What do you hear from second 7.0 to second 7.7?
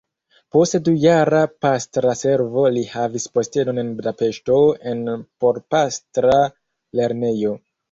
lernejo.